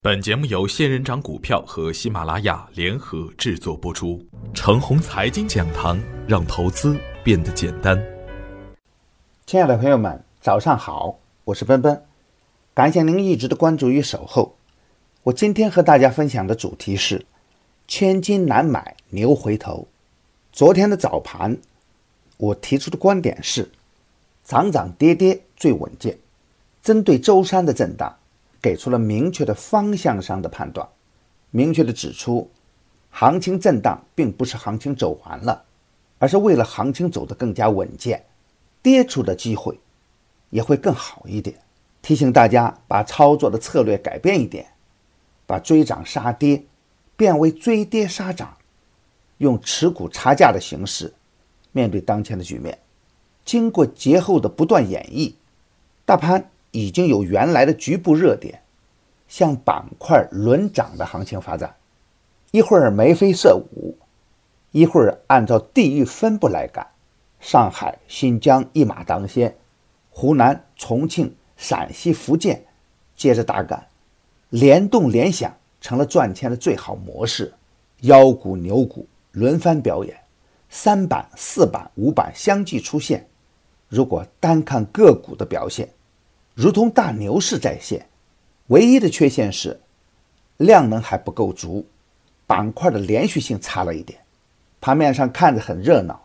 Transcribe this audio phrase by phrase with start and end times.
[0.00, 4.24] 本节目由仙人掌股票和喜马拉雅联合制作播出。
[4.54, 8.00] 程红财经讲堂，让投资变得简单。
[9.44, 12.00] 亲爱的朋友们，早上好，我是奔奔，
[12.74, 14.54] 感谢您一直的关注与守候。
[15.24, 17.26] 我今天和大家分享的主题是：
[17.88, 19.88] 千金难买牛回头。
[20.52, 21.58] 昨天的早盘，
[22.36, 23.68] 我提出的观点是：
[24.44, 26.16] 涨涨跌跌最稳健。
[26.84, 28.14] 针对周三的震荡。
[28.60, 30.88] 给出了明确的方向上的判断，
[31.50, 32.50] 明确的指出，
[33.10, 35.64] 行情震荡并不是行情走完了，
[36.18, 38.24] 而是为了行情走得更加稳健，
[38.82, 39.78] 跌出的机会
[40.50, 41.56] 也会更好一点。
[42.02, 44.66] 提醒大家把操作的策略改变一点，
[45.46, 46.64] 把追涨杀跌
[47.16, 48.56] 变为追跌杀涨，
[49.38, 51.12] 用持股差价的形式
[51.72, 52.78] 面对当前的局面。
[53.44, 55.32] 经过节后的不断演绎，
[56.04, 56.50] 大盘。
[56.70, 58.62] 已经有原来的局部热点，
[59.26, 61.74] 向板块轮涨的行情发展，
[62.50, 63.96] 一会儿眉飞色舞，
[64.70, 66.86] 一会儿按照地域分布来赶，
[67.40, 69.56] 上海、新疆一马当先，
[70.10, 72.64] 湖南、重庆、陕西、福建
[73.16, 73.86] 接着打干，
[74.50, 77.52] 联动联想成了赚钱的最好模式，
[78.02, 80.16] 妖股牛股轮番表演，
[80.68, 83.26] 三板、四板、五板相继出现。
[83.88, 85.88] 如果单看个股的表现，
[86.58, 88.04] 如同大牛市再现，
[88.66, 89.80] 唯一的缺陷是
[90.56, 91.86] 量能还不够足，
[92.48, 94.18] 板块的连续性差了一点。
[94.80, 96.20] 盘面上看着很热闹，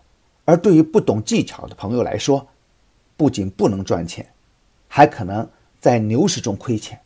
[0.46, 2.48] 而对于不懂技巧的朋友来说，
[3.16, 4.28] 不仅不能赚钱，
[4.88, 5.48] 还可能
[5.80, 7.00] 在牛市中亏钱。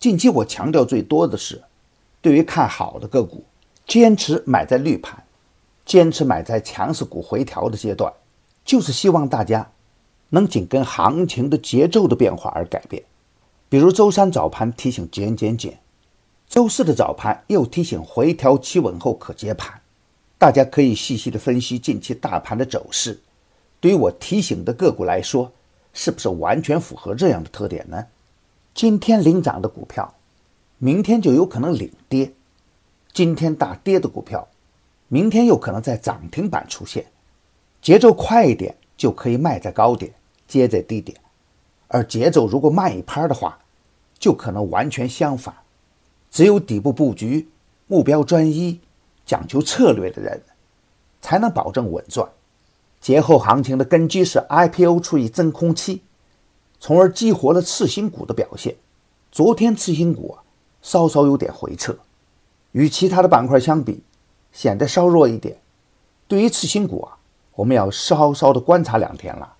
[0.00, 1.62] 近期我强调最多的是，
[2.20, 3.44] 对于看好的个股，
[3.86, 5.22] 坚持买在绿盘，
[5.86, 8.12] 坚持买在强势股回调的阶段，
[8.64, 9.70] 就是希望大家。
[10.30, 13.02] 能紧跟行情的节奏的变化而改变，
[13.68, 15.78] 比如周三早盘提醒减减减，
[16.48, 19.80] 周四的早盘又提醒回调企稳后可接盘。
[20.38, 23.20] 大家可以细细的分析近期大盘的走势，
[23.78, 25.52] 对于我提醒的个股来说，
[25.92, 28.06] 是不是完全符合这样的特点呢？
[28.72, 30.14] 今天领涨的股票，
[30.78, 32.28] 明天就有可能领跌；
[33.12, 34.48] 今天大跌的股票，
[35.08, 37.04] 明天又可能在涨停板出现。
[37.82, 40.12] 节奏快一点，就可以卖在高点。
[40.50, 41.16] 接在低点，
[41.86, 43.60] 而节奏如果慢一拍的话，
[44.18, 45.54] 就可能完全相反。
[46.28, 47.48] 只有底部布局、
[47.86, 48.80] 目标专一、
[49.24, 50.42] 讲究策略的人，
[51.20, 52.28] 才能保证稳赚。
[53.00, 56.02] 节后行情的根基是 IPO 处于真空期，
[56.80, 58.74] 从而激活了次新股的表现。
[59.30, 60.42] 昨天次新股啊
[60.82, 61.96] 稍稍有点回撤，
[62.72, 64.02] 与其他的板块相比，
[64.50, 65.58] 显得稍弱一点。
[66.26, 67.16] 对于次新股啊，
[67.54, 69.54] 我们要稍稍的观察两天了。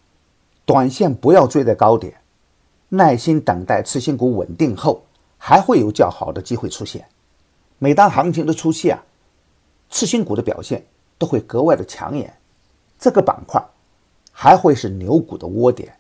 [0.71, 2.15] 短线不要追在高点，
[2.91, 5.03] 耐心等待次新股稳定后，
[5.37, 7.05] 还会有较好的机会出现。
[7.81, 9.03] 每当行情的初期啊，
[9.91, 10.87] 次新股的表现
[11.19, 12.33] 都会格外的抢眼，
[13.01, 13.61] 这个板块
[14.31, 15.93] 还会是牛股的窝点。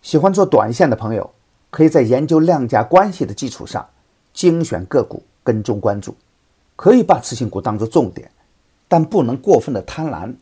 [0.00, 1.30] 喜欢做短线的朋友，
[1.68, 3.86] 可以在研究量价关系的基础上，
[4.32, 6.16] 精选个股跟踪关注，
[6.76, 8.30] 可以把次新股当做重点，
[8.88, 10.34] 但不能过分的贪婪。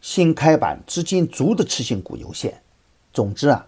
[0.00, 2.60] 新开板资金足的次新股有限。
[3.12, 3.66] 总之啊，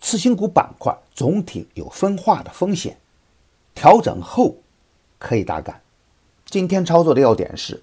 [0.00, 2.98] 次新股板块总体有分化的风险，
[3.74, 4.56] 调整后
[5.18, 5.80] 可以大干。
[6.44, 7.82] 今天操作的要点是，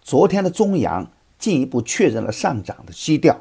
[0.00, 3.40] 昨天的中阳进一步确认了上涨的基调，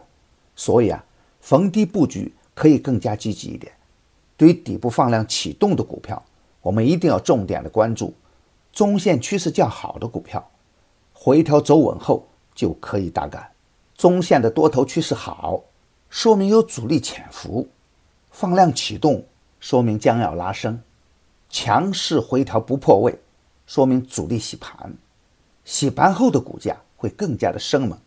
[0.55, 1.03] 所以啊，
[1.39, 3.71] 逢低布局可以更加积极一点。
[4.35, 6.23] 对于底部放量启动的股票，
[6.61, 8.13] 我们一定要重点的关注
[8.73, 10.49] 中线趋势较好的股票，
[11.13, 13.51] 回调走稳后就可以大干。
[13.95, 15.63] 中线的多头趋势好。
[16.11, 17.65] 说明有主力潜伏，
[18.31, 19.23] 放量启动，
[19.61, 20.75] 说明将要拉升；
[21.49, 23.17] 强势回调不破位，
[23.65, 24.93] 说明主力洗盘。
[25.63, 27.97] 洗盘后的股价会更加的生猛。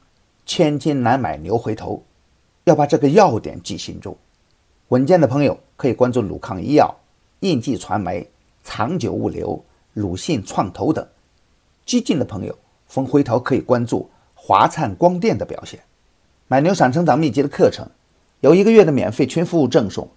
[0.45, 2.05] 千金难买牛回头，
[2.65, 4.15] 要把这个要点记心中。
[4.89, 6.95] 稳健的朋友可以关注鲁康医药、
[7.41, 8.31] 印记传媒、
[8.63, 11.03] 长久物流、鲁信创投等；
[11.87, 12.55] 激进的朋友
[12.87, 15.81] 逢回调可以关注华灿光电的表现。
[16.47, 17.89] 买牛散成长秘籍的课程，
[18.41, 20.11] 有一个月的免费群服务赠送，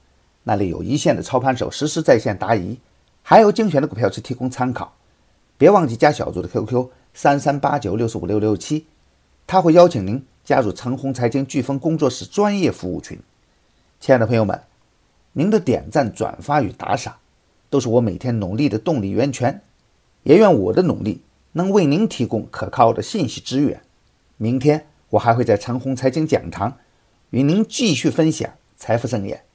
[0.43, 2.77] 那里有一线的操盘手实时在线答疑，
[3.23, 4.93] 还有精选的股票池提供参考。
[5.57, 8.85] 别忘记加小组的 QQ 三三八九六四五六六七，
[9.47, 13.17] 他会邀请您加入橙红财经飓风工作室专业服务群。
[14.01, 14.61] 亲爱的朋友们，
[15.31, 17.15] 您的点赞、转发与打赏，
[17.69, 19.61] 都是我每天努力的动力源泉。
[20.23, 21.21] 也愿我的努力
[21.53, 23.81] 能为您提供可靠的信息资源。
[24.35, 24.85] 明天。
[25.11, 26.77] 我还会在长虹财经讲堂
[27.31, 29.46] 与您继续分享财富盛宴。